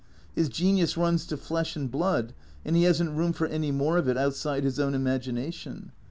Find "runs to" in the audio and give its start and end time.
0.97-1.37